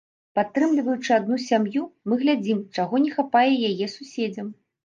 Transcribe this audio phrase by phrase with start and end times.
[0.37, 4.53] Падтрымліваючы адну сям'ю, мы глядзім, чаго не хапае яе суседзям.